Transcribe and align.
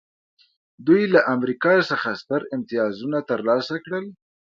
دوی 0.87 1.03
له 1.13 1.19
امریکا 1.35 1.73
څخه 1.91 2.09
ستر 2.21 2.41
امتیازونه 2.55 3.19
ترلاسه 3.29 3.75
کړل 3.83 4.05